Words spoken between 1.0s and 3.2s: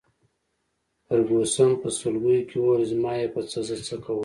فرګوسن په سلګیو کي وویل: زما